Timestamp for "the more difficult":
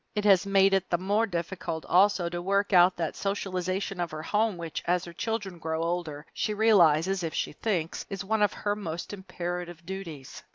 0.89-1.85